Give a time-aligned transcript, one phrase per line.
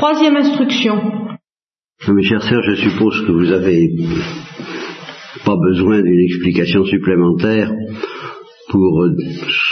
[0.00, 0.94] troisième instruction.
[2.08, 3.86] Mes chers sœurs, je suppose que vous avez
[5.44, 7.70] pas besoin d'une explication supplémentaire
[8.70, 9.04] pour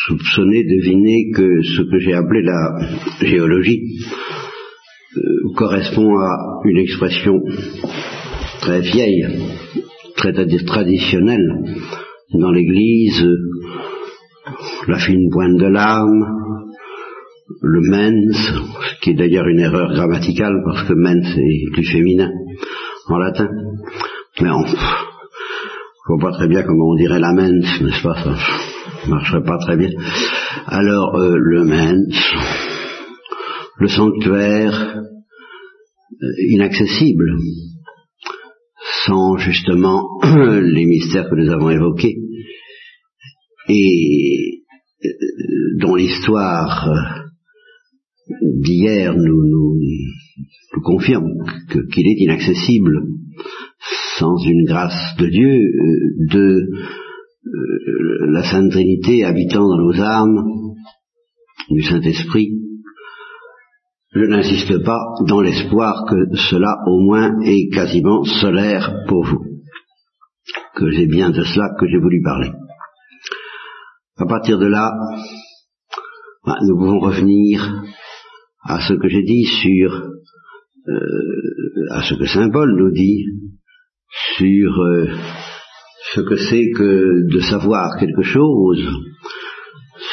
[0.06, 2.78] soupçonner, deviner que ce que j'ai appelé la
[3.22, 3.80] géologie
[5.16, 5.20] euh,
[5.56, 7.40] correspond à une expression
[8.60, 9.24] très vieille,
[10.14, 11.48] très traditionnelle
[12.34, 13.26] dans l'Église,
[14.88, 16.57] la fine pointe de l'âme,
[17.62, 22.30] le mens, ce qui est d'ailleurs une erreur grammaticale parce que mens est plus féminin
[23.08, 23.48] en latin.
[24.40, 28.14] Mais on, je vois pas très bien comment on dirait la mens, n'est-ce pas?
[28.22, 29.90] Ça marcherait pas très bien.
[30.66, 32.34] Alors euh, le mens,
[33.78, 34.96] le sanctuaire
[36.22, 37.30] euh, inaccessible,
[39.06, 42.16] sans justement les mystères que nous avons évoqués
[43.68, 44.62] et
[45.04, 45.08] euh,
[45.80, 47.17] dont l'histoire
[48.42, 49.74] d'hier nous, nous,
[50.74, 51.30] nous, confirme
[51.92, 53.02] qu'il est inaccessible
[54.18, 56.68] sans une grâce de Dieu, euh, de
[57.46, 60.58] euh, la Sainte Trinité habitant dans nos âmes,
[61.70, 62.50] du Saint-Esprit,
[64.12, 69.44] je n'insiste pas dans l'espoir que cela au moins est quasiment solaire pour vous,
[70.76, 72.50] que c'est bien de cela que j'ai voulu parler.
[74.16, 74.90] À partir de là,
[76.44, 77.84] bah, nous pouvons revenir
[78.68, 79.90] à ce que j'ai dit sur,
[80.88, 83.24] euh, à ce que Saint Paul nous dit
[84.36, 85.06] sur euh,
[86.14, 88.86] ce que c'est que de savoir quelque chose.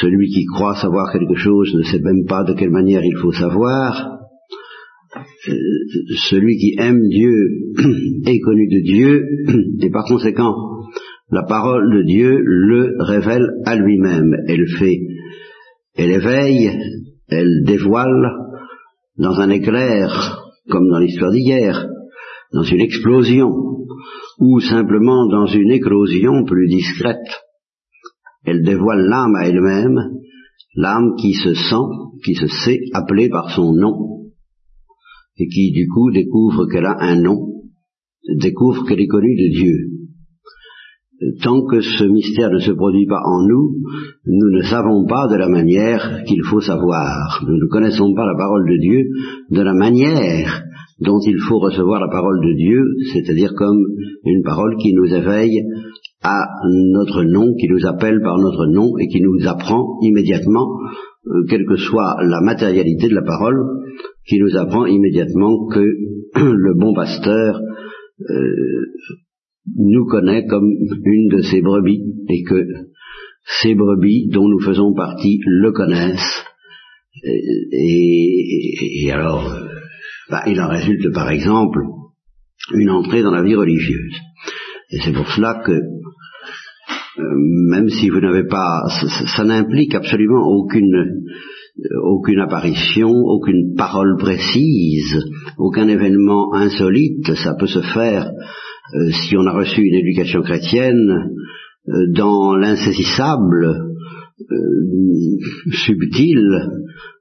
[0.00, 3.32] Celui qui croit savoir quelque chose ne sait même pas de quelle manière il faut
[3.32, 4.20] savoir.
[5.48, 5.52] Euh,
[6.30, 7.34] celui qui aime Dieu
[8.26, 9.22] est connu de Dieu,
[9.82, 10.54] et par conséquent,
[11.30, 14.34] la parole de Dieu le révèle à lui-même.
[14.48, 14.98] Elle fait,
[15.94, 16.70] elle éveille,
[17.28, 18.30] elle dévoile
[19.18, 21.88] dans un éclair, comme dans l'histoire d'hier,
[22.52, 23.50] dans une explosion,
[24.38, 27.42] ou simplement dans une éclosion plus discrète.
[28.44, 29.98] Elle dévoile l'âme à elle-même,
[30.76, 34.30] l'âme qui se sent, qui se sait appelée par son nom,
[35.38, 37.62] et qui du coup découvre qu'elle a un nom,
[38.40, 39.95] découvre qu'elle est connue de Dieu.
[41.42, 43.76] Tant que ce mystère ne se produit pas en nous,
[44.26, 47.42] nous ne savons pas de la manière qu'il faut savoir.
[47.46, 49.04] Nous ne connaissons pas la parole de Dieu
[49.50, 50.62] de la manière
[51.00, 52.82] dont il faut recevoir la parole de Dieu,
[53.12, 53.78] c'est-à-dire comme
[54.24, 55.62] une parole qui nous éveille
[56.22, 60.66] à notre nom, qui nous appelle par notre nom et qui nous apprend immédiatement,
[61.26, 63.56] euh, quelle que soit la matérialité de la parole,
[64.26, 65.80] qui nous apprend immédiatement que
[66.36, 67.60] le bon pasteur
[68.20, 68.86] euh,
[69.74, 72.64] nous connaît comme une de ses brebis et que
[73.62, 76.44] ces brebis dont nous faisons partie le connaissent.
[77.72, 79.58] Et, et alors,
[80.30, 81.80] bah, il en résulte par exemple
[82.74, 84.14] une entrée dans la vie religieuse.
[84.90, 85.72] Et c'est pour cela que
[87.18, 87.22] euh,
[87.70, 88.82] même si vous n'avez pas,
[89.36, 91.24] ça, n'implique absolument aucune,
[92.02, 95.24] aucune apparition, aucune parole précise,
[95.56, 97.34] aucun événement insolite.
[97.34, 98.30] Ça peut se faire
[98.94, 101.30] euh, si on a reçu une éducation chrétienne
[102.14, 103.86] dans l'insaisissable,
[105.86, 106.40] subtil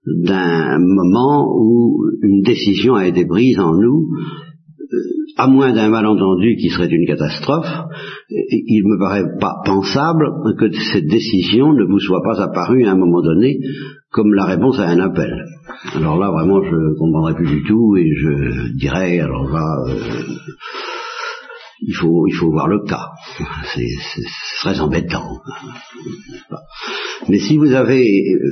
[0.06, 4.08] d'un moment où une décision a été prise en nous,
[4.82, 4.98] euh,
[5.38, 7.72] à moins d'un malentendu qui serait une catastrophe,
[8.30, 10.26] il me paraît pas pensable
[10.58, 13.60] que cette décision ne vous soit pas apparue à un moment donné
[14.12, 15.46] comme la réponse à un appel.
[15.96, 19.94] Alors là, vraiment, je ne comprendrai plus du tout et je dirais, alors là, euh,
[21.88, 23.12] il faut, il faut voir le cas.
[23.74, 24.22] C'est
[24.62, 25.40] très embêtant.
[27.30, 28.52] Mais si vous avez euh,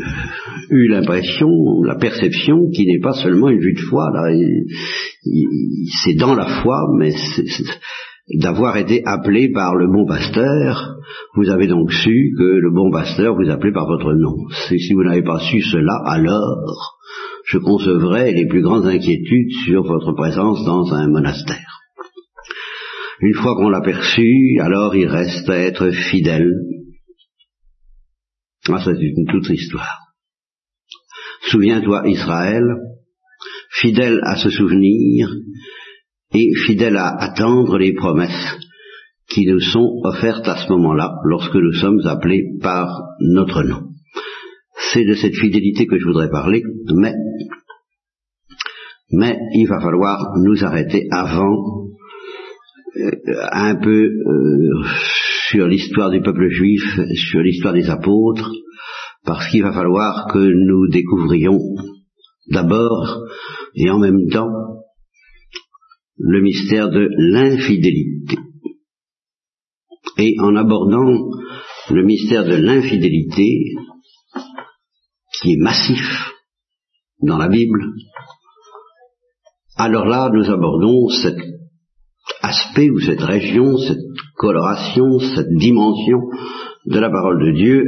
[0.70, 1.50] eu l'impression,
[1.84, 4.32] la perception, qui n'est pas seulement une vue de foi, là,
[6.04, 7.14] c'est dans la foi, mais
[8.36, 10.96] d'avoir été appelé par le bon pasteur,
[11.36, 14.36] vous avez donc su que le bon pasteur vous appelait par votre nom.
[14.68, 17.00] Si vous n'avez pas su cela, alors
[17.46, 21.73] je concevrais les plus grandes inquiétudes sur votre présence dans un monastère.
[23.26, 26.52] Une fois qu'on l'a perçu, alors il reste à être fidèle.
[28.68, 30.00] Ah, c'est une toute histoire.
[31.50, 32.64] Souviens-toi, Israël,
[33.72, 35.30] fidèle à se souvenir
[36.34, 38.58] et fidèle à attendre les promesses
[39.30, 43.84] qui nous sont offertes à ce moment-là, lorsque nous sommes appelés par notre nom.
[44.92, 46.62] C'est de cette fidélité que je voudrais parler,
[46.94, 47.14] mais,
[49.12, 51.84] mais il va falloir nous arrêter avant
[53.52, 54.84] un peu euh,
[55.50, 56.84] sur l'histoire du peuple juif,
[57.16, 58.52] sur l'histoire des apôtres,
[59.26, 61.60] parce qu'il va falloir que nous découvrions
[62.50, 63.24] d'abord
[63.76, 64.52] et en même temps
[66.18, 68.38] le mystère de l'infidélité.
[70.18, 71.32] Et en abordant
[71.90, 73.74] le mystère de l'infidélité,
[75.42, 76.32] qui est massif
[77.22, 77.82] dans la Bible,
[79.76, 81.36] alors là, nous abordons cet
[82.82, 84.04] ou cette région, cette
[84.36, 86.20] coloration, cette dimension
[86.86, 87.86] de la parole de Dieu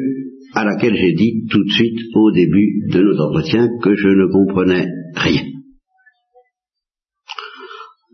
[0.54, 4.32] à laquelle j'ai dit tout de suite au début de nos entretiens que je ne
[4.32, 5.44] comprenais rien.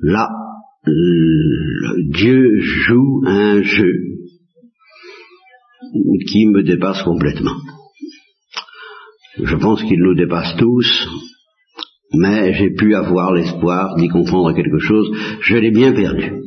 [0.02, 0.30] Là,
[2.10, 3.94] Dieu joue un jeu
[6.28, 7.56] qui me dépasse complètement.
[9.44, 11.08] Je pense qu'il nous dépasse tous,
[12.14, 15.10] mais j'ai pu avoir l'espoir d'y comprendre quelque chose.
[15.42, 16.41] Je l'ai bien perdu.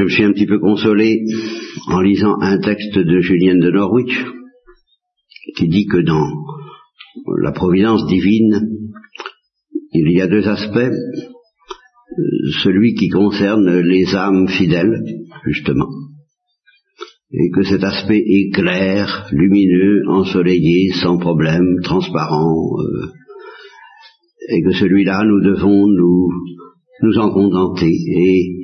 [0.00, 1.20] Je me suis un petit peu consolé
[1.88, 4.24] en lisant un texte de Julienne de Norwich
[5.58, 6.26] qui dit que dans
[7.42, 8.66] la providence divine,
[9.92, 10.94] il y a deux aspects.
[12.62, 15.04] Celui qui concerne les âmes fidèles,
[15.44, 15.90] justement,
[17.32, 23.06] et que cet aspect est clair, lumineux, ensoleillé, sans problème, transparent, euh,
[24.48, 26.30] et que celui-là, nous devons nous,
[27.02, 27.92] nous en contenter.
[27.92, 28.59] Et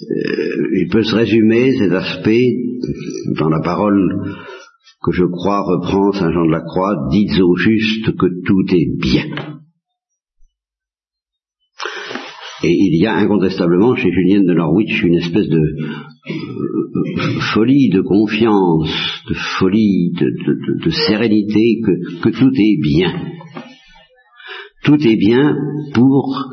[0.00, 2.54] euh, il peut se résumer cet aspect
[3.36, 4.36] dans la parole
[5.02, 9.00] que je crois reprend Saint Jean de la Croix, dites au juste que tout est
[9.00, 9.58] bien.
[12.64, 18.00] Et il y a incontestablement chez Julienne de Norwich une espèce de euh, folie de
[18.00, 18.90] confiance,
[19.28, 23.12] de folie, de, sérénité, que, tout est bien.
[24.84, 25.56] Tout est bien
[25.94, 26.52] pour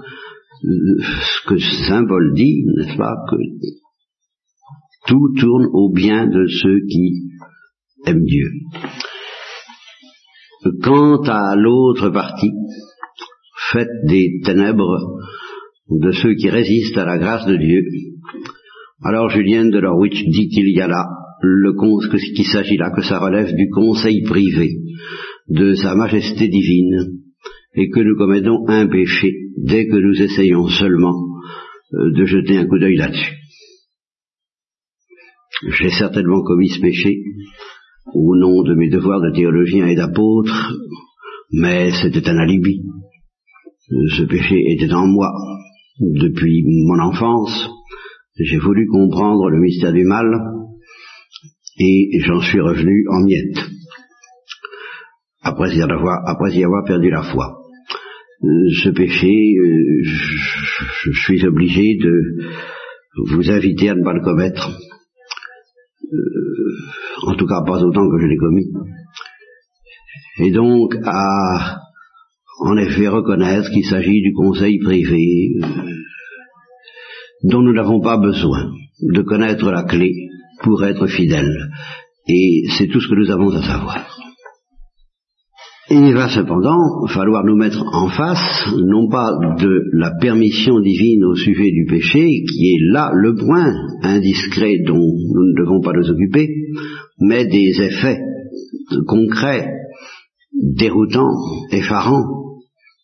[0.61, 3.35] ce que ce symbole dit, n'est-ce pas, que
[5.07, 7.23] tout tourne au bien de ceux qui
[8.07, 8.49] aiment Dieu.
[10.83, 12.51] Quant à l'autre partie,
[13.71, 15.19] faite des ténèbres,
[15.89, 17.83] de ceux qui résistent à la grâce de Dieu.
[19.03, 21.05] Alors Julien de Norwich dit qu'il y a là
[21.41, 21.73] le
[22.35, 24.77] qu'il s'agit là que ça relève du conseil privé
[25.49, 27.24] de Sa Majesté divine
[27.75, 31.15] et que nous commettons un péché dès que nous essayons seulement
[31.93, 33.35] euh, de jeter un coup d'œil là-dessus.
[35.79, 37.21] J'ai certainement commis ce péché
[38.13, 40.73] au nom de mes devoirs de théologien et d'apôtre,
[41.51, 42.81] mais c'était un alibi.
[44.17, 45.31] Ce péché était en moi,
[45.99, 47.69] depuis mon enfance,
[48.37, 50.25] j'ai voulu comprendre le mystère du mal
[51.79, 53.69] et j'en suis revenu en miettes,
[55.41, 55.81] après y
[56.63, 57.64] avoir perdu la foi.
[58.43, 62.13] Euh, ce péché, euh, je, suis obligé de
[63.31, 64.77] vous inviter à ne pas le commettre,
[66.11, 68.67] euh, en tout cas pas autant que je l'ai commis,
[70.39, 71.79] et donc à
[72.59, 75.55] en effet reconnaître qu'il s'agit du conseil privé
[77.43, 78.69] dont nous n'avons pas besoin
[79.01, 80.11] de connaître la clé
[80.61, 81.69] pour être fidèles.
[82.27, 84.07] Et c'est tout ce que nous avons à savoir.
[85.97, 91.35] Il va cependant falloir nous mettre en face, non pas de la permission divine au
[91.35, 96.09] sujet du péché, qui est là le point indiscret dont nous ne devons pas nous
[96.09, 96.49] occuper,
[97.19, 98.19] mais des effets
[99.07, 99.69] concrets,
[100.53, 101.35] déroutants,
[101.71, 102.25] effarants,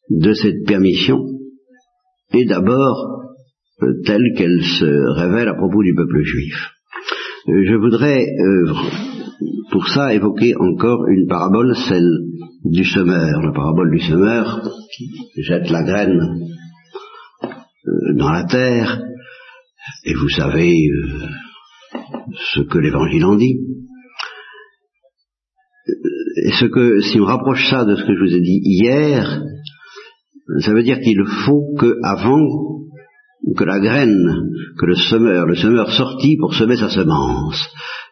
[0.09, 1.19] de cette permission
[2.33, 3.21] est d'abord
[4.05, 6.71] telle qu'elle se révèle à propos du peuple juif.
[7.47, 8.73] Euh, je voudrais euh,
[9.71, 12.09] pour ça évoquer encore une parabole, celle
[12.65, 14.61] du semeur, la parabole du semeur
[15.37, 16.47] jette la graine
[18.15, 19.01] dans la terre,
[20.05, 20.73] et vous savez
[22.53, 23.59] ce que l'évangile en dit.
[26.43, 29.43] Et ce que, si on rapproche ça de ce que je vous ai dit hier,
[30.59, 32.80] ça veut dire qu'il faut que avant
[33.57, 37.59] que la graine, que le semeur, le semeur sortit pour semer sa semence.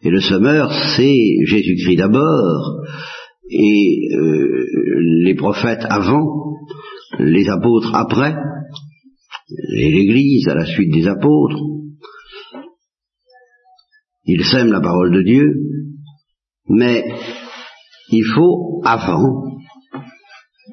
[0.02, 2.82] Et le semeur, c'est Jésus-Christ d'abord,
[3.50, 4.66] et euh,
[5.24, 6.58] les prophètes avant,
[7.20, 8.36] les apôtres après,
[9.76, 11.60] et l'Église à la suite des apôtres.
[14.26, 15.54] Ils sèment la parole de Dieu,
[16.68, 17.04] mais
[18.12, 19.44] il faut avant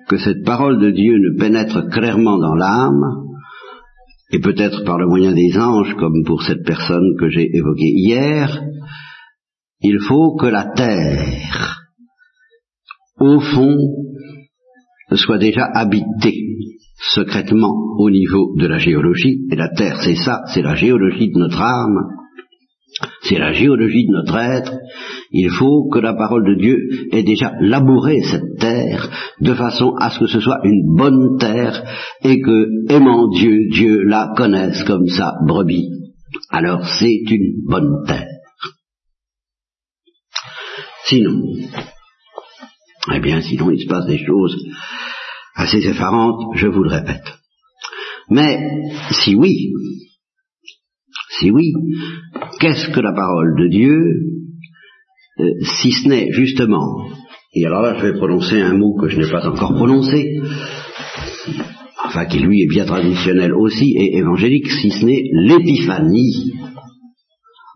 [0.08, 3.25] que cette parole de Dieu ne pénètre clairement dans l'âme,
[4.30, 8.62] et peut-être par le moyen des anges, comme pour cette personne que j'ai évoquée hier,
[9.80, 11.82] il faut que la terre,
[13.20, 13.76] au fond,
[15.14, 16.42] soit déjà habitée
[16.98, 21.38] secrètement au niveau de la géologie, et la terre c'est ça, c'est la géologie de
[21.38, 22.25] notre âme,
[23.22, 24.72] c'est la géologie de notre être,
[25.30, 26.78] il faut que la parole de Dieu
[27.12, 29.10] ait déjà labouré cette terre
[29.40, 31.82] de façon à ce que ce soit une bonne terre
[32.22, 35.90] et que, aimant Dieu, Dieu la connaisse comme sa brebis.
[36.50, 38.28] Alors c'est une bonne terre.
[41.04, 41.42] Sinon,
[43.14, 44.56] eh bien sinon il se passe des choses
[45.54, 47.34] assez effarantes, je vous le répète.
[48.30, 48.58] Mais
[49.10, 49.70] si oui,
[51.38, 51.72] si oui,
[52.60, 53.96] qu'est-ce que la parole de Dieu,
[55.40, 55.50] euh,
[55.80, 57.08] si ce n'est justement,
[57.52, 60.40] et alors là je vais prononcer un mot que je n'ai pas encore prononcé,
[62.04, 66.52] enfin qui lui est bien traditionnel aussi et évangélique, si ce n'est l'épiphanie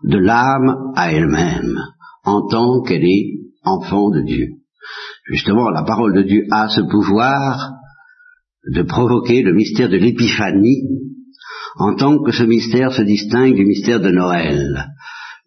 [0.03, 1.77] de l'âme à elle-même,
[2.23, 4.47] en tant qu'elle est enfant de Dieu.
[5.25, 7.73] Justement, la parole de Dieu a ce pouvoir
[8.73, 11.10] de provoquer le mystère de l'épiphanie
[11.77, 14.87] en tant que ce mystère se distingue du mystère de Noël.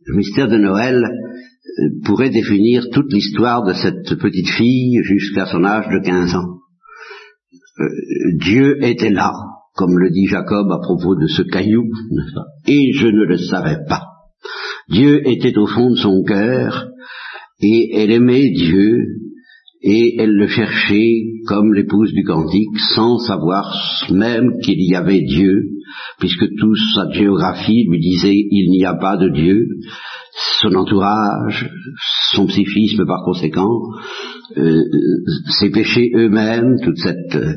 [0.06, 5.64] Le mystère de Noël euh, pourrait définir toute l'histoire de cette petite fille jusqu'à son
[5.64, 6.58] âge de 15 ans.
[7.80, 7.88] Euh,
[8.40, 9.32] Dieu était là,
[9.74, 11.84] comme le dit Jacob à propos de ce caillou,
[12.66, 14.02] et je ne le savais pas.
[14.88, 16.88] Dieu était au fond de son cœur,
[17.60, 19.06] et elle aimait Dieu,
[19.82, 21.14] et elle le cherchait
[21.46, 23.74] comme l'épouse du cantique, sans savoir
[24.10, 25.73] même qu'il y avait Dieu,
[26.18, 29.66] puisque toute sa géographie lui disait il n'y a pas de Dieu,
[30.60, 31.70] son entourage,
[32.32, 33.80] son psychisme par conséquent,
[34.56, 34.82] euh,
[35.60, 37.54] ses péchés eux-mêmes, toute cette euh,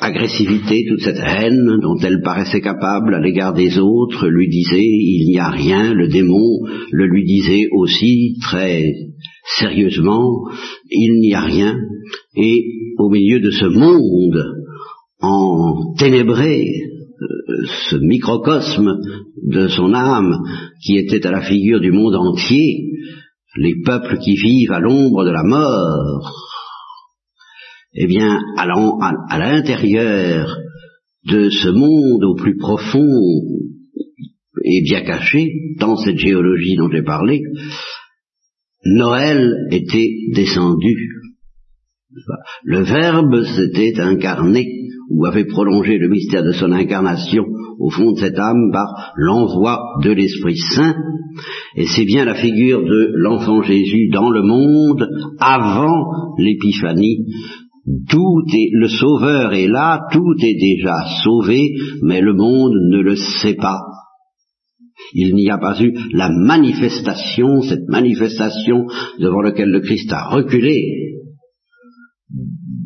[0.00, 5.26] agressivité, toute cette haine dont elle paraissait capable à l'égard des autres, lui disait il
[5.28, 6.60] n'y a rien, le démon
[6.90, 8.92] le lui disait aussi très
[9.58, 10.44] sérieusement,
[10.90, 11.76] il n'y a rien,
[12.36, 12.64] et
[12.98, 14.44] au milieu de ce monde
[15.20, 16.99] en ténébré, euh,
[17.90, 18.98] ce microcosme
[19.42, 20.38] de son âme
[20.82, 22.90] qui était à la figure du monde entier,
[23.56, 26.32] les peuples qui vivent à l'ombre de la mort,
[27.94, 30.56] eh bien, à l'intérieur
[31.26, 33.06] de ce monde au plus profond
[34.64, 37.42] et bien caché, dans cette géologie dont j'ai parlé,
[38.84, 40.94] Noël était descendu.
[42.62, 44.66] Le Verbe s'était incarné
[45.10, 47.44] ou avait prolongé le mystère de son incarnation
[47.80, 50.94] au fond de cette âme par l'envoi de l'Esprit Saint,
[51.76, 55.08] et c'est bien la figure de l'enfant Jésus dans le monde
[55.40, 57.24] avant l'épiphanie.
[58.08, 63.16] Tout est, le Sauveur est là, tout est déjà sauvé, mais le monde ne le
[63.16, 63.80] sait pas.
[65.14, 68.86] Il n'y a pas eu la manifestation, cette manifestation
[69.18, 70.74] devant laquelle le Christ a reculé,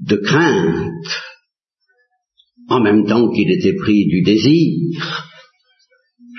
[0.07, 0.93] de crainte,
[2.69, 5.27] en même temps qu'il était pris du désir.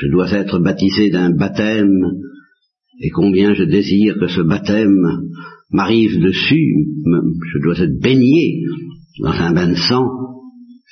[0.01, 1.93] Je dois être baptisé d'un baptême,
[3.01, 4.97] et combien je désire que ce baptême
[5.71, 6.73] m'arrive dessus,
[7.53, 8.63] je dois être baigné
[9.21, 10.05] dans un bain de sang,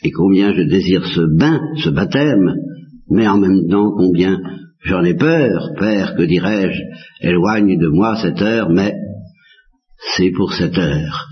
[0.03, 2.53] et combien je désire ce bain, ce baptême,
[3.09, 4.39] mais en même temps combien
[4.83, 8.93] j'en ai peur, Père, que dirais-je, éloigne de moi cette heure, mais
[10.15, 11.27] c'est pour cette heure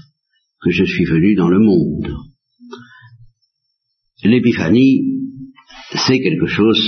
[0.64, 2.31] que je suis venu dans le monde.
[4.24, 5.02] L'épiphanie,
[5.94, 6.80] c'est quelque chose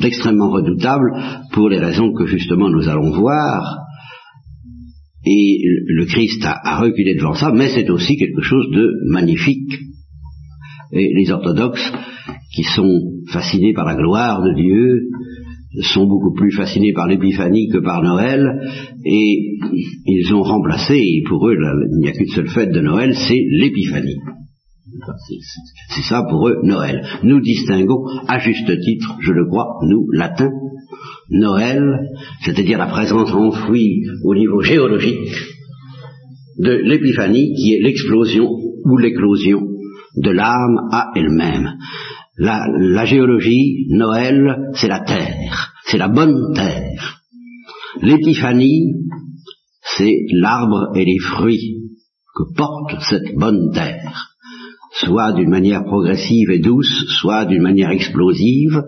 [0.00, 1.12] d'extrêmement redoutable
[1.52, 3.78] pour les raisons que justement nous allons voir.
[5.24, 9.72] Et le Christ a, reculé devant ça, mais c'est aussi quelque chose de magnifique.
[10.92, 11.92] Et les orthodoxes,
[12.54, 15.08] qui sont fascinés par la gloire de Dieu,
[15.80, 18.46] sont beaucoup plus fascinés par l'épiphanie que par Noël,
[19.04, 19.58] et
[20.06, 23.42] ils ont remplacé, et pour eux, il n'y a qu'une seule fête de Noël, c'est
[23.50, 24.18] l'épiphanie.
[25.88, 27.06] C'est ça pour eux Noël.
[27.22, 30.50] Nous distinguons à juste titre, je le crois, nous, latins,
[31.30, 31.82] Noël,
[32.42, 35.30] c'est-à-dire la présence enfouie au niveau géologique
[36.58, 38.48] de l'épiphanie qui est l'explosion
[38.84, 39.62] ou l'éclosion
[40.16, 41.78] de l'âme à elle-même.
[42.36, 47.20] La, la, géologie, Noël, c'est la terre, c'est la bonne terre.
[48.00, 48.94] L'épiphanie,
[49.96, 51.92] c'est l'arbre et les fruits
[52.34, 54.31] que porte cette bonne terre
[54.92, 58.82] soit d'une manière progressive et douce, soit d'une manière explosive,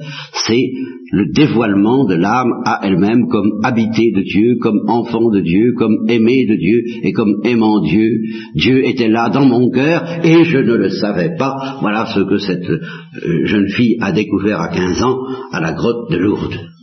[0.47, 0.71] c'est
[1.13, 5.97] le dévoilement de l'âme à elle-même comme habité de Dieu, comme enfant de Dieu, comme
[6.09, 8.21] aimé de Dieu et comme aimant Dieu.
[8.55, 11.79] Dieu était là dans mon cœur et je ne le savais pas.
[11.81, 15.19] Voilà ce que cette euh, jeune fille a découvert à 15 ans
[15.53, 16.74] à la grotte de Lourdes.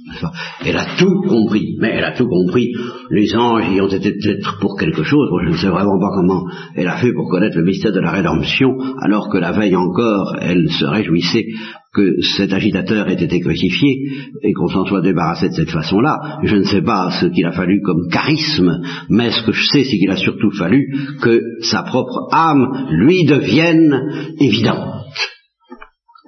[0.65, 2.71] Elle a tout compris, mais elle a tout compris.
[3.09, 6.45] Les anges y ont été peut-être pour quelque chose, je ne sais vraiment pas comment
[6.75, 10.35] elle a fait pour connaître le mystère de la rédemption, alors que la veille encore,
[10.39, 11.45] elle se réjouissait
[11.93, 13.97] que cet agitateur ait été crucifié
[14.43, 16.39] et qu'on s'en soit débarrassé de cette façon-là.
[16.43, 19.83] Je ne sais pas ce qu'il a fallu comme charisme, mais ce que je sais,
[19.83, 20.87] c'est qu'il a surtout fallu
[21.21, 25.03] que sa propre âme lui devienne évidente.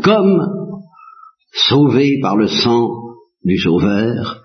[0.04, 0.42] Comme
[1.54, 2.90] sauvé par le sang
[3.44, 4.44] du Sauveur,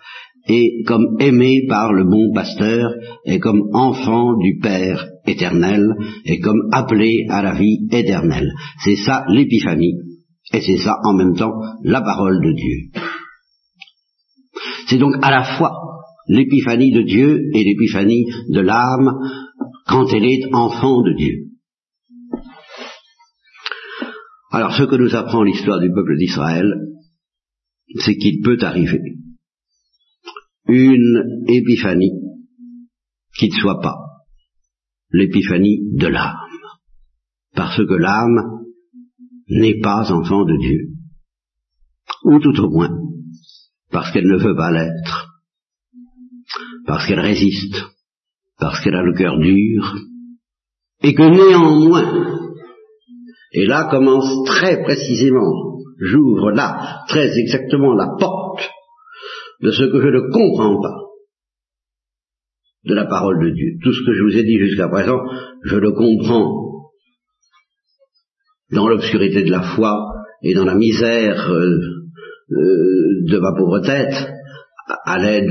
[0.49, 2.91] et comme aimé par le bon pasteur,
[3.25, 5.85] et comme enfant du Père éternel,
[6.25, 8.51] et comme appelé à la vie éternelle.
[8.83, 9.95] C'est ça l'épiphanie,
[10.53, 11.53] et c'est ça en même temps
[11.83, 13.03] la parole de Dieu.
[14.89, 15.73] C'est donc à la fois
[16.29, 19.13] l'épiphanie de Dieu et l'épiphanie de l'âme
[19.87, 21.35] quand elle est enfant de Dieu.
[24.51, 26.73] Alors ce que nous apprend l'histoire du peuple d'Israël,
[27.97, 29.01] c'est qu'il peut arriver.
[30.67, 32.13] Une épiphanie
[33.39, 33.97] qui ne soit pas
[35.11, 36.37] l'épiphanie de l'âme,
[37.55, 38.67] parce que l'âme
[39.49, 40.89] n'est pas enfant de Dieu,
[42.25, 42.91] ou tout au moins
[43.91, 45.29] parce qu'elle ne veut pas l'être,
[46.87, 47.77] parce qu'elle résiste,
[48.59, 49.97] parce qu'elle a le cœur dur,
[51.03, 52.39] et que néanmoins,
[53.53, 55.68] et là commence très précisément
[55.99, 58.69] j'ouvre là très exactement la porte
[59.61, 61.09] de ce que je ne comprends pas
[62.85, 63.79] de la parole de Dieu.
[63.83, 65.19] Tout ce que je vous ai dit jusqu'à présent,
[65.65, 66.69] je le comprends
[68.71, 69.97] dans l'obscurité de la foi
[70.43, 71.79] et dans la misère euh,
[72.51, 74.29] euh, de ma pauvre tête,
[75.05, 75.51] à l'aide,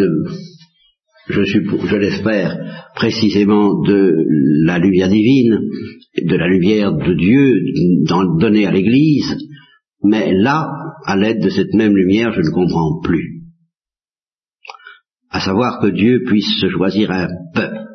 [1.30, 2.58] je, je l'espère,
[2.96, 4.16] précisément de
[4.66, 5.60] la lumière divine,
[6.18, 7.62] de la lumière de Dieu
[8.40, 9.36] donnée à l'Église,
[10.04, 10.70] mais là,
[11.06, 13.44] à l'aide de cette même lumière, je ne comprends plus.
[15.30, 17.86] À savoir que Dieu puisse se choisir un peuple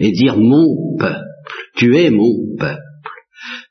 [0.00, 1.24] et dire mon peuple,
[1.76, 2.80] tu es mon peuple,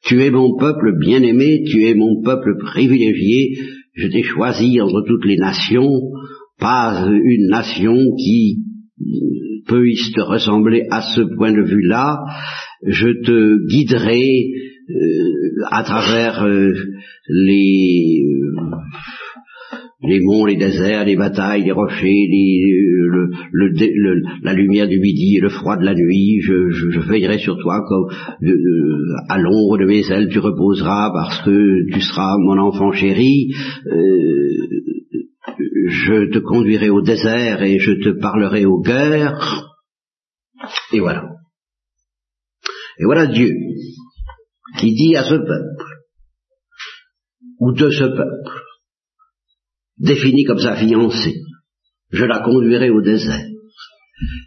[0.04, 3.58] tu es mon peuple bien-aimé, tu es mon peuple privilégié,
[3.94, 6.02] je t'ai choisi entre toutes les nations,
[6.60, 8.60] pas une nation qui
[9.68, 12.20] peut te ressembler à ce point de vue-là,
[12.86, 14.46] je te guiderai
[15.72, 16.74] à travers euh,
[17.30, 18.78] les euh,
[20.06, 25.40] les monts, les déserts, les batailles, les rochers, le, le, la lumière du midi et
[25.40, 28.10] le froid de la nuit, je, je, veillerai sur toi comme
[29.30, 33.54] à l'ombre de mes ailes tu reposeras parce que tu seras mon enfant chéri.
[35.88, 39.70] je te conduirai au désert et je te parlerai au cœur.
[40.92, 41.30] Et voilà.
[43.00, 43.54] Et voilà Dieu
[44.80, 45.86] qui dit à ce peuple,
[47.60, 48.62] ou de ce peuple,
[49.98, 51.36] défini comme sa fiancée,
[52.12, 53.48] je la conduirai au désert,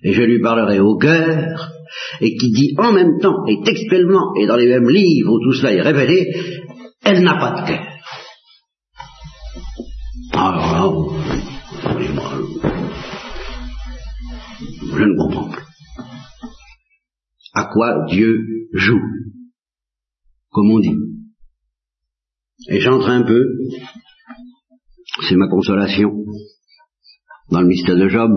[0.03, 1.73] et je lui parlerai au cœur,
[2.21, 5.53] et qui dit en même temps, et textuellement, et dans les mêmes livres où tout
[5.53, 6.35] cela est révélé,
[7.05, 7.87] elle n'a pas de cœur.
[10.33, 11.13] Alors
[12.15, 12.33] moi
[14.97, 15.63] je ne comprends plus.
[17.55, 18.39] À quoi Dieu
[18.75, 19.01] joue?
[20.57, 20.97] Comme on dit.
[22.71, 23.43] Et j'entre un peu,
[25.29, 26.11] c'est ma consolation,
[27.51, 28.31] dans le mystère de Job,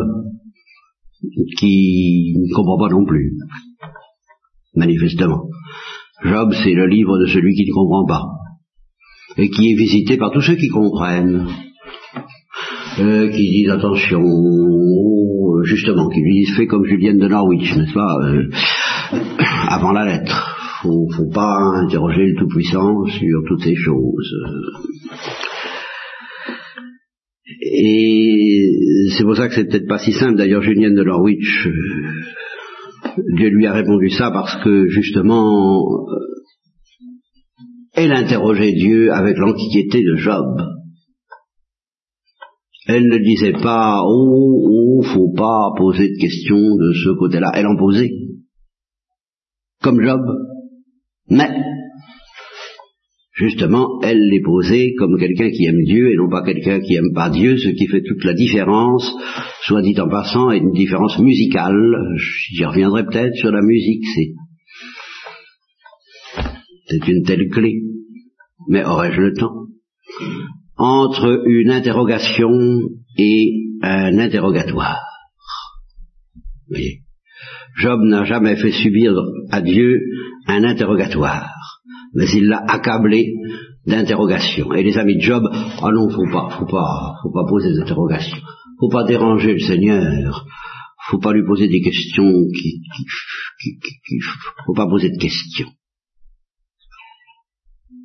[1.57, 3.37] qui ne comprend pas non plus,
[4.75, 5.45] manifestement.
[6.25, 8.25] Job, c'est le livre de celui qui ne comprend pas,
[9.37, 11.47] et qui est visité par tous ceux qui comprennent,
[12.99, 14.21] euh, qui disent attention,
[15.63, 18.49] justement, qui lui disent fais comme Julienne de Norwich, n'est-ce pas, euh,
[19.69, 20.48] avant la lettre
[20.81, 24.33] faut, faut pas interroger le Tout-Puissant sur toutes ces choses.
[27.61, 30.37] Et c'est pour ça que c'est peut-être pas si simple.
[30.37, 36.29] D'ailleurs, Julienne de Norwich, euh, Dieu lui a répondu ça parce que justement, euh,
[37.93, 40.45] elle interrogeait Dieu avec l'antiquité de Job.
[42.87, 47.51] Elle ne disait pas, oh, oh, faut pas poser de questions de ce côté-là.
[47.53, 48.09] Elle en posait.
[49.81, 50.21] Comme Job.
[51.29, 51.49] Mais,
[53.33, 57.13] justement, elle l'est posée comme quelqu'un qui aime Dieu et non pas quelqu'un qui aime
[57.13, 59.11] pas Dieu, ce qui fait toute la différence,
[59.63, 61.95] soit dit en passant, est une différence musicale.
[62.51, 64.33] J'y reviendrai peut-être sur la musique, c'est,
[66.87, 67.81] c'est une telle clé.
[68.67, 69.67] Mais aurais-je le temps?
[70.77, 72.49] Entre une interrogation
[73.17, 75.01] et un interrogatoire.
[76.35, 77.01] Vous voyez?
[77.77, 79.13] Job n'a jamais fait subir
[79.51, 79.99] à Dieu
[80.49, 81.81] un interrogatoire,
[82.13, 83.33] mais il l'a accablé
[83.85, 84.73] d'interrogation.
[84.73, 87.81] Et les amis de Job, ah non, faut pas, faut pas, faut pas poser des
[87.81, 88.37] interrogations.
[88.79, 90.45] Faut pas déranger le Seigneur.
[91.09, 92.81] Faut pas lui poser des questions qui,
[93.61, 94.19] qui, qui,
[94.65, 95.69] faut pas poser de questions.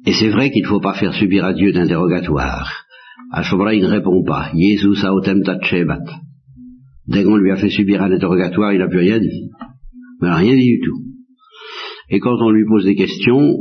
[0.06, 2.84] Et c'est vrai qu'il ne faut pas faire subir à Dieu d'interrogatoire.
[3.32, 4.50] À ce moment-là, il ne répond pas.
[4.54, 6.04] Jésus autem tachebat.
[7.06, 9.50] Dès qu'on lui a fait subir un interrogatoire, il n'a plus rien dit.
[10.20, 11.13] Il n'a rien dit du tout.
[12.10, 13.56] Et quand on lui pose des questions,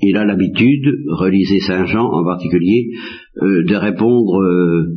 [0.00, 2.90] il a l'habitude, relisez Saint Jean en particulier,
[3.42, 4.94] euh, de répondre euh,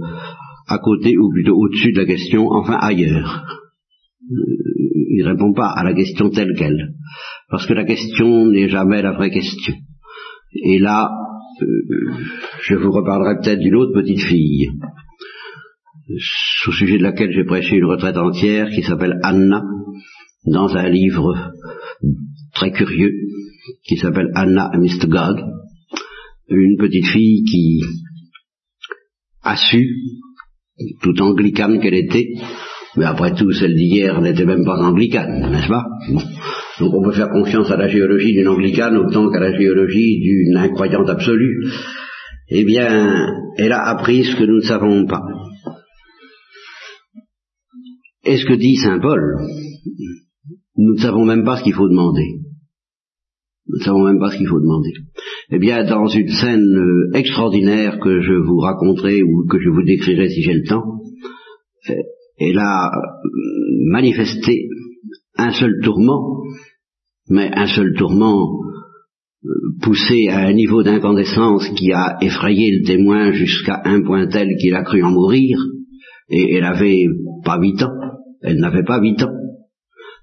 [0.67, 3.45] à côté ou plutôt au-dessus de la question, enfin ailleurs.
[4.29, 4.35] Euh,
[5.09, 6.93] il ne répond pas à la question telle qu'elle,
[7.49, 9.73] parce que la question n'est jamais la vraie question.
[10.53, 11.09] Et là,
[12.61, 14.69] je vous reparlerai peut-être d'une autre petite fille,
[16.67, 19.63] au sujet de laquelle j'ai prêché une retraite entière, qui s'appelle Anna,
[20.45, 21.51] dans un livre
[22.57, 23.13] très curieux
[23.87, 25.37] qui s'appelle Anna Mistgag,
[26.49, 27.81] une petite fille qui
[29.43, 29.85] a su,
[31.01, 32.27] tout anglicane qu'elle était,
[32.95, 35.85] mais après tout, celle d'hier n'était même pas anglicane, n'est-ce pas?
[36.79, 40.57] Donc on peut faire confiance à la géologie d'une anglicane autant qu'à la géologie d'une
[40.57, 41.63] incroyante absolue.
[42.49, 45.21] Eh bien, elle a appris ce que nous ne savons pas.
[48.23, 49.21] Et ce que dit Saint Paul,
[50.77, 52.46] nous ne savons même pas ce qu'il faut demander.
[53.69, 54.93] Nous ne savons même pas ce qu'il faut demander.
[55.51, 59.83] Eh bien, dans une scène euh, extraordinaire que je vous raconterai ou que je vous
[59.83, 60.83] décrirai si j'ai le temps,
[61.89, 61.93] euh,
[62.39, 63.31] elle a euh,
[63.91, 64.69] manifesté
[65.37, 66.43] un seul tourment,
[67.29, 68.61] mais un seul tourment
[69.81, 74.73] poussé à un niveau d'incandescence qui a effrayé le témoin jusqu'à un point tel qu'il
[74.75, 75.57] a cru en mourir,
[76.29, 77.03] et elle avait
[77.43, 77.93] pas huit ans,
[78.41, 79.33] elle n'avait pas huit ans,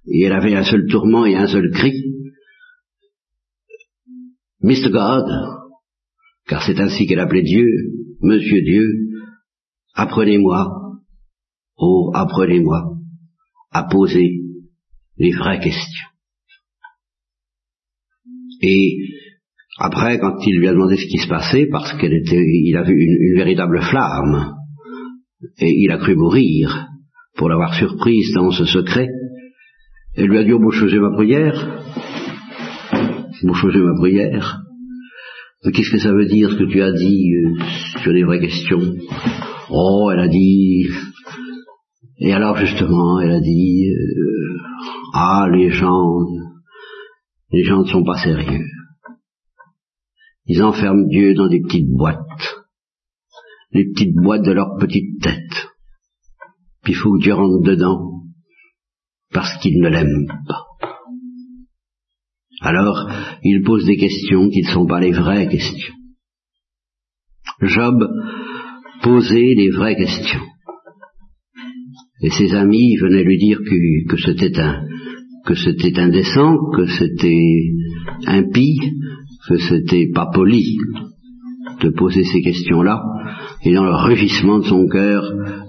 [0.07, 2.13] et elle avait un seul tourment et un seul cri,
[4.64, 4.90] Mr.
[4.90, 5.27] God,
[6.46, 7.66] car c'est ainsi qu'elle appelait Dieu,
[8.22, 8.88] Monsieur Dieu,
[9.94, 10.66] apprenez-moi,
[11.77, 12.94] oh, apprenez-moi
[13.72, 14.40] à poser
[15.18, 16.09] les vraies questions.
[18.62, 18.96] Et
[19.79, 22.94] après, quand il lui a demandé ce qui se passait, parce qu'elle était, a vu
[22.94, 24.55] une, véritable flamme,
[25.59, 26.88] et il a cru mourir
[27.37, 29.09] pour l'avoir surprise dans ce secret,
[30.16, 31.83] elle lui a dit, oh, changer ma prière,
[33.46, 34.61] vous changer ma prière.
[35.72, 37.64] Qu'est-ce que ça veut dire ce que tu as dit euh,
[38.02, 38.80] sur les vraies questions?
[39.70, 40.87] Oh, elle a dit.
[42.18, 44.59] Et alors justement, elle a dit euh,
[45.14, 46.18] Ah, les gens,
[47.50, 48.66] les gens ne sont pas sérieux.
[50.46, 52.18] Ils enferment Dieu dans des petites boîtes,
[53.72, 55.68] les petites boîtes de leur petite tête.
[56.83, 58.11] Puis il faut que Dieu rentre dedans
[59.33, 60.64] parce qu'ils ne l'aiment pas.
[62.64, 63.11] Alors,
[63.42, 65.94] il pose des questions qui ne sont pas les vraies questions.
[67.61, 67.94] Job
[69.03, 70.40] posait les vraies questions.
[72.22, 73.61] Et ses amis venaient lui dire
[74.09, 74.81] que, c'était un,
[75.44, 77.70] que c'était indécent, que c'était
[78.27, 78.79] impie,
[79.46, 80.79] que c'était pas poli
[81.83, 83.03] de poser ces questions-là.
[83.66, 85.22] Et dans le rugissement de son cœur,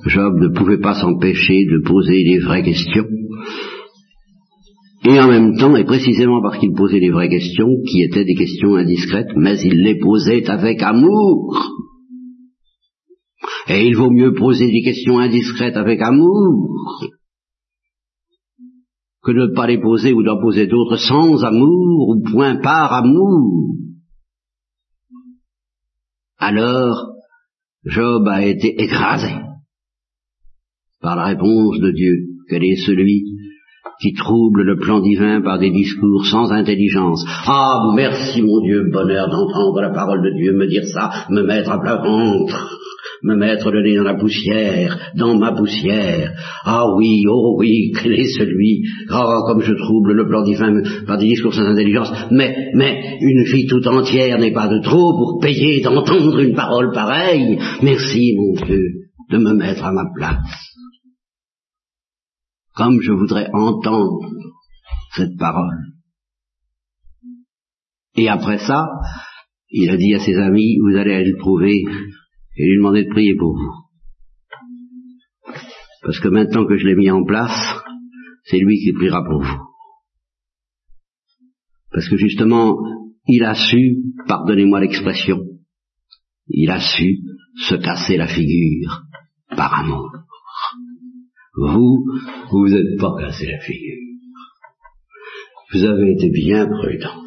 [0.05, 3.07] Job ne pouvait pas s'empêcher de poser les vraies questions.
[5.07, 8.33] Et en même temps, et précisément parce qu'il posait les vraies questions, qui étaient des
[8.33, 11.73] questions indiscrètes, mais il les posait avec amour.
[13.67, 16.71] Et il vaut mieux poser des questions indiscrètes avec amour
[19.23, 22.93] que de ne pas les poser ou d'en poser d'autres sans amour ou point par
[22.93, 23.75] amour.
[26.37, 27.13] Alors,
[27.85, 29.33] Job a été écrasé
[31.01, 32.15] par la réponse de Dieu.
[32.49, 33.34] Quel est celui
[33.99, 37.25] qui trouble le plan divin par des discours sans intelligence.
[37.47, 41.71] Ah, merci mon Dieu, bonheur d'entendre la parole de Dieu me dire ça, me mettre
[41.71, 42.79] à plat ventre,
[43.23, 46.33] me mettre le nez dans la poussière, dans ma poussière.
[46.63, 51.17] Ah oui, oh oui, quel est celui, oh, comme je trouble le plan divin par
[51.17, 55.39] des discours sans intelligence, mais, mais, une vie tout entière n'est pas de trop pour
[55.41, 57.57] payer d'entendre une parole pareille.
[57.81, 58.83] Merci mon Dieu
[59.31, 60.74] de me mettre à ma place
[62.75, 64.29] comme je voudrais entendre
[65.15, 65.93] cette parole.
[68.15, 68.85] Et après ça,
[69.69, 71.83] il a dit à ses amis, vous allez aller le trouver
[72.57, 73.73] et lui demander de prier pour vous.
[76.01, 77.81] Parce que maintenant que je l'ai mis en place,
[78.45, 79.59] c'est lui qui priera pour vous.
[81.91, 82.77] Parce que justement,
[83.27, 85.39] il a su, pardonnez-moi l'expression,
[86.47, 87.21] il a su
[87.67, 89.01] se casser la figure
[89.55, 90.11] par amour.
[91.57, 92.05] Vous,
[92.51, 93.95] vous n'êtes pas cassé la figure.
[95.73, 97.21] Vous avez été bien prudent.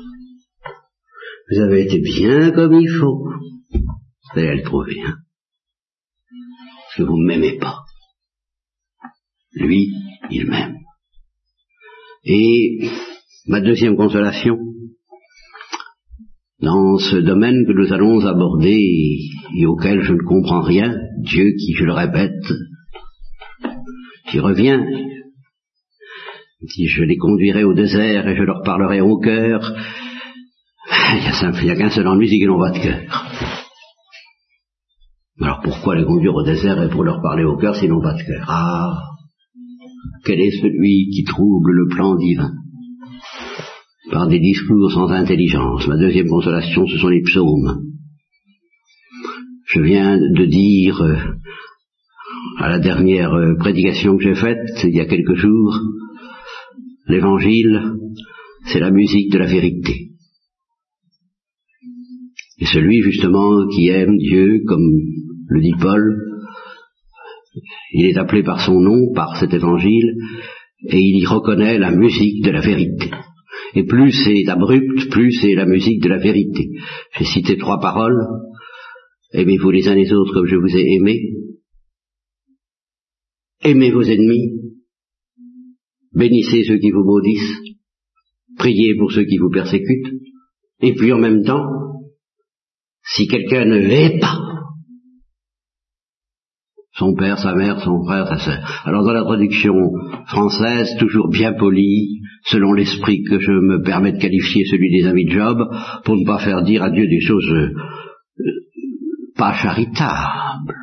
[1.51, 3.25] Vous avez été bien comme il faut.
[3.73, 5.17] Vous allez le trouver, hein.
[6.31, 7.79] Parce que vous ne m'aimez pas.
[9.55, 9.93] Lui,
[10.31, 10.77] il m'aime.
[12.25, 12.91] Et
[13.47, 14.59] ma deuxième consolation,
[16.61, 18.79] dans ce domaine que nous allons aborder
[19.57, 22.45] et auquel je ne comprends rien, Dieu qui, je le répète,
[24.31, 24.81] qui revient,
[26.63, 29.75] dit je les conduirai au désert et je leur parlerai au cœur,
[30.91, 33.27] il n'y a, qu'un seul ennui, c'est qu'ils n'ont pas de cœur.
[35.41, 38.15] Alors pourquoi les conduire au désert et pour leur parler au cœur s'ils n'ont pas
[38.15, 38.45] de cœur?
[38.49, 38.99] Ah
[40.25, 42.53] Quel est celui qui trouble le plan divin?
[44.11, 47.85] Par des discours sans intelligence Ma deuxième consolation, ce sont les psaumes.
[49.67, 51.17] Je viens de dire euh,
[52.57, 55.81] à la dernière euh, prédication que j'ai faite il y a quelques jours,
[57.07, 57.95] l'évangile,
[58.67, 60.09] c'est la musique de la vérité.
[62.61, 64.91] Et celui justement qui aime Dieu, comme
[65.49, 66.17] le dit Paul,
[67.93, 70.15] il est appelé par son nom, par cet évangile,
[70.91, 73.11] et il y reconnaît la musique de la vérité.
[73.75, 76.71] Et plus c'est abrupt, plus c'est la musique de la vérité.
[77.17, 78.19] J'ai cité trois paroles.
[79.33, 81.21] Aimez-vous les uns les autres comme je vous ai aimés.
[83.63, 84.53] Aimez vos ennemis.
[86.15, 87.59] Bénissez ceux qui vous maudissent.
[88.57, 90.15] Priez pour ceux qui vous persécutent.
[90.81, 91.65] Et puis en même temps,
[93.05, 94.39] si quelqu'un ne l'est pas,
[96.99, 98.83] son père, sa mère, son frère, sa sœur.
[98.85, 99.75] Alors dans la traduction
[100.27, 105.27] française, toujours bien polie, selon l'esprit que je me permets de qualifier celui des amis
[105.27, 105.59] de Job,
[106.05, 107.73] pour ne pas faire dire à Dieu des choses euh,
[109.37, 110.75] pas charitables.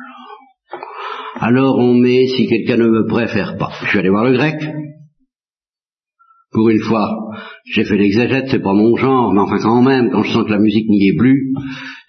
[1.38, 3.70] Alors on met si quelqu'un ne me préfère pas.
[3.82, 4.56] Je suis allé voir le grec.
[6.52, 7.08] Pour une fois,
[7.66, 10.52] j'ai fait l'exégète, c'est pas mon genre, mais enfin quand même, quand je sens que
[10.52, 11.52] la musique n'y est plus,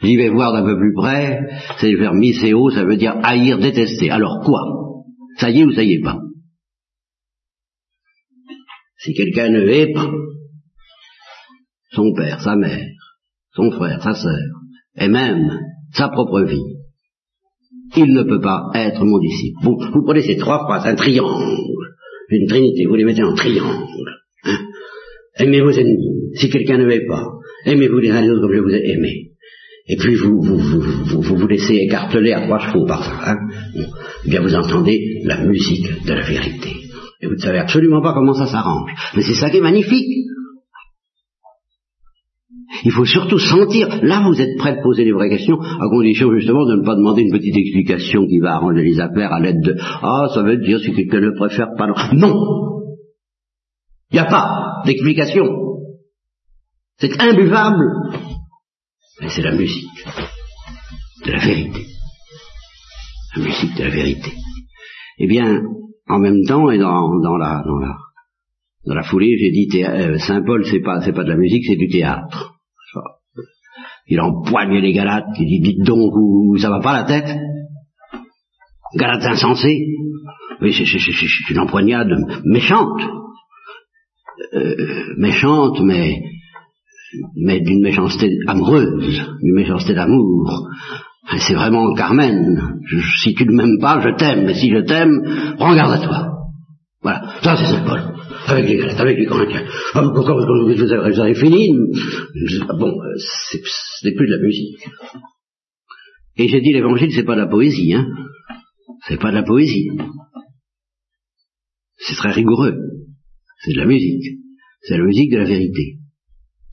[0.02, 1.40] J'y vais voir d'un peu plus près,
[1.80, 4.12] c'est le verbe miseo, ça veut dire haïr, détester.
[4.12, 4.60] Alors quoi?
[5.38, 6.20] Ça y est ou ça y est pas?
[9.00, 10.12] Si quelqu'un ne hait pas
[11.92, 12.88] son père, sa mère,
[13.54, 14.44] son frère, sa sœur,
[14.98, 15.60] et même
[15.94, 16.77] sa propre vie,
[17.96, 19.58] il ne peut pas être mon disciple.
[19.64, 21.58] Vous, vous prenez ces trois phrases, un triangle,
[22.30, 24.12] une trinité, vous les mettez en triangle.
[24.44, 24.60] Hein
[25.38, 26.32] Aimez vos ennemis.
[26.36, 27.26] Si quelqu'un ne hait pas,
[27.66, 29.32] aimez-vous les uns les autres comme je vous ai aimé.
[29.90, 33.32] Et puis vous vous, vous, vous, vous laissez écarteler à trois chevaux par ça.
[33.32, 33.38] Hein
[34.26, 36.70] eh bien vous entendez la musique de la vérité.
[37.22, 38.92] Et vous ne savez absolument pas comment ça s'arrange.
[39.16, 40.28] Mais c'est ça qui est magnifique.
[42.84, 46.32] Il faut surtout sentir, là vous êtes prêt à poser les vraies questions, à condition
[46.34, 49.62] justement de ne pas demander une petite explication qui va arranger les affaires à l'aide
[49.62, 51.88] de Ah, ça veut dire si quelqu'un ne préfère pas.
[52.14, 52.34] Non
[54.12, 55.46] Il n'y a pas d'explication.
[57.00, 57.86] C'est imbuvable.
[59.22, 60.06] Mais c'est la musique
[61.26, 61.86] de la vérité.
[63.36, 64.32] La musique de la vérité.
[65.20, 65.62] Eh bien,
[66.08, 67.98] en même temps, et dans, dans la, dans la,
[68.86, 71.66] dans la foulée, j'ai dit euh, Saint Paul, c'est pas, c'est pas de la musique,
[71.68, 72.57] c'est du théâtre.
[74.08, 77.38] Il empoigne les Galates, il dit dites donc, vous, ça va pas la tête?
[78.96, 79.86] Galates insensés
[80.62, 82.10] Oui, c'est une empoignade
[82.46, 83.02] méchante.
[84.54, 86.22] Euh, méchante, mais
[87.36, 90.68] mais d'une méchanceté amoureuse, d'une méchanceté d'amour.
[91.38, 92.80] C'est vraiment Carmen.
[93.22, 96.28] si tu ne m'aimes pas, je t'aime, mais si je t'aime, prends garde à toi.
[97.02, 98.02] Voilà, ça c'est Saint Paul,
[98.48, 99.66] avec les avec les Corinthiens.
[99.94, 101.72] Ah, pourquoi vous avez fini
[102.80, 104.88] Bon, ce n'est plus de la musique.
[106.38, 108.08] Et j'ai dit l'évangile, c'est pas de la poésie, hein.
[109.08, 109.90] C'est pas de la poésie.
[111.98, 112.76] C'est très rigoureux.
[113.64, 114.40] C'est de la musique.
[114.82, 115.98] C'est la musique de la vérité.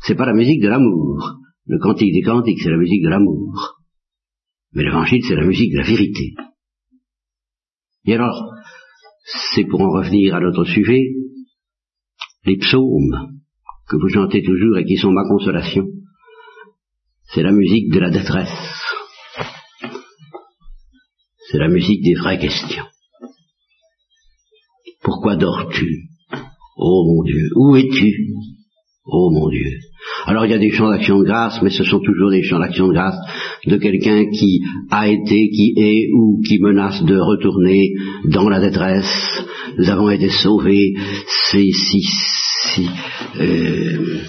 [0.01, 1.39] C'est pas la musique de l'amour.
[1.67, 3.79] Le cantique des cantiques, c'est la musique de l'amour.
[4.73, 6.35] Mais l'évangile, c'est la musique de la vérité.
[8.07, 8.51] Et alors,
[9.55, 11.01] c'est pour en revenir à notre sujet,
[12.47, 13.41] les psaumes
[13.89, 15.87] que vous chantez toujours et qui sont ma consolation,
[17.33, 18.49] c'est la musique de la détresse.
[21.51, 22.85] C'est la musique des vraies questions.
[25.03, 26.09] Pourquoi dors-tu?
[26.77, 28.33] Oh mon Dieu, où es-tu?
[29.07, 29.79] Oh mon Dieu.
[30.27, 32.59] Alors il y a des chants d'action de grâce, mais ce sont toujours des chants
[32.59, 33.19] d'action de grâce
[33.67, 37.93] de quelqu'un qui a été, qui est ou qui menace de retourner
[38.25, 39.45] dans la détresse.
[39.79, 40.95] Nous avons été sauvés.
[41.51, 42.01] C'est si,
[42.75, 42.89] si.
[43.41, 44.21] Euh,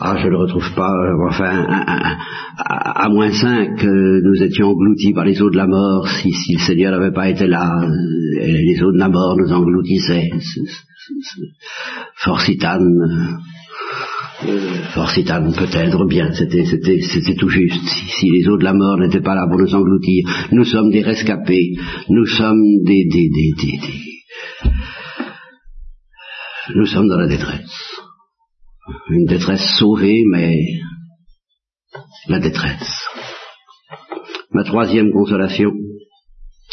[0.00, 0.92] ah, je ne le retrouve pas.
[1.28, 1.66] Enfin,
[2.56, 6.06] à, moins cinq, euh, nous étions engloutis par les eaux de la mort.
[6.08, 7.88] Si, si le Seigneur n'avait pas été là, euh,
[8.40, 10.30] les eaux de la mort nous engloutissaient.
[12.16, 13.02] Forcitane
[14.46, 17.82] euh, peut-être bien, c'était, c'était, c'était tout juste.
[18.18, 21.02] Si, les eaux de la mort n'étaient pas là pour nous engloutir, nous sommes des
[21.02, 21.72] rescapés,
[22.08, 23.78] nous sommes des, des, des, des,
[26.74, 27.70] nous sommes dans la détresse.
[29.10, 30.56] Une détresse sauvée, mais
[32.28, 33.04] la détresse.
[34.52, 35.72] Ma troisième consolation,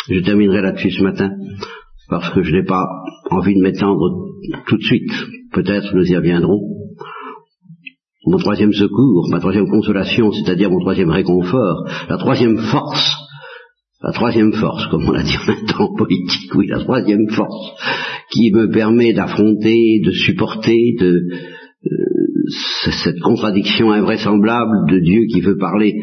[0.09, 1.31] je terminerai là-dessus ce matin,
[2.09, 2.85] parce que je n'ai pas
[3.31, 4.33] envie de m'étendre
[4.67, 5.11] tout de suite.
[5.51, 6.61] Peut-être nous y reviendrons.
[8.27, 13.24] Mon troisième secours, ma troisième consolation, c'est-à-dire mon troisième réconfort, la troisième force,
[14.01, 17.71] la troisième force, comme on l'a dit en un temps politique, oui, la troisième force,
[18.31, 21.19] qui me permet d'affronter, de supporter, euh,
[23.03, 25.93] cette contradiction invraisemblable de Dieu qui veut parler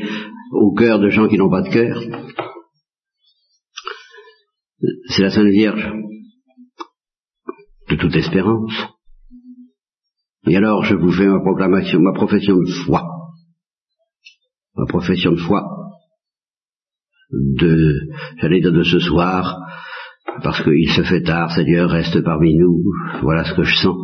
[0.52, 2.02] au cœur de gens qui n'ont pas de cœur,
[5.09, 5.92] c'est la Sainte Vierge
[7.88, 8.72] de toute espérance.
[10.46, 13.05] Et alors je vous fais ma proclamation, ma profession de foi.
[14.74, 15.82] Ma profession de foi
[17.33, 18.09] de,
[18.40, 19.59] j'allais de ce soir,
[20.42, 22.83] parce qu'il se fait tard, Seigneur reste parmi nous,
[23.23, 23.97] voilà ce que je sens.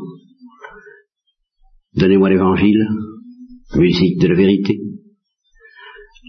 [1.96, 2.86] Donnez-moi l'évangile,
[3.76, 4.78] musique de la vérité.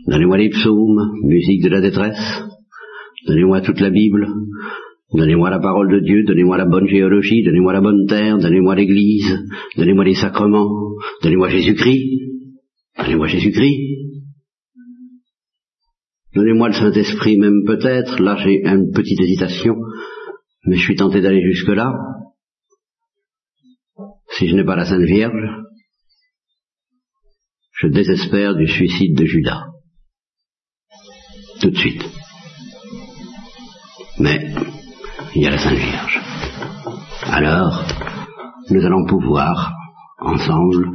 [0.08, 2.42] Donnez-moi les psaumes, musique de la détresse.
[3.28, 4.28] Donnez-moi toute la Bible,
[5.12, 9.40] Donnez-moi la parole de Dieu, donnez-moi la bonne géologie, donnez-moi la bonne terre, donnez-moi l'Église,
[9.76, 10.70] donnez-moi les sacrements,
[11.24, 12.22] donnez-moi Jésus-Christ,
[12.96, 14.09] donnez-moi Jésus-Christ.
[16.36, 19.76] Donnez-moi le Saint-Esprit même peut-être, là j'ai une petite hésitation,
[20.65, 21.92] mais je suis tenté d'aller jusque-là.
[24.32, 25.50] Si je n'ai pas la Sainte Vierge,
[27.80, 29.65] je désespère du suicide de Judas.
[31.62, 32.06] Tout de suite.
[34.20, 34.54] Mais
[35.36, 36.20] il y a la Sainte Vierge.
[37.24, 37.86] Alors,
[38.70, 39.74] nous allons pouvoir,
[40.20, 40.92] ensemble,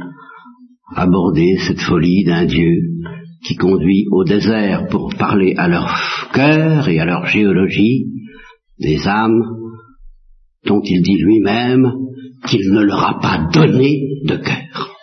[0.95, 2.94] aborder cette folie d'un Dieu
[3.47, 8.05] qui conduit au désert pour parler à leur cœur et à leur géologie
[8.79, 9.43] des âmes
[10.65, 11.91] dont il dit lui-même
[12.47, 14.94] qu'il ne leur a pas donné de cœur.